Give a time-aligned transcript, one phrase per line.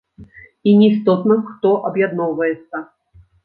[0.71, 2.87] І не істотна, хто аб'ядноўваецца.